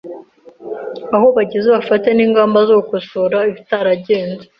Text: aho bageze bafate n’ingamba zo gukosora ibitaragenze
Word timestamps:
aho 1.15 1.27
bageze 1.35 1.67
bafate 1.77 2.09
n’ingamba 2.13 2.59
zo 2.67 2.73
gukosora 2.81 3.37
ibitaragenze 3.49 4.45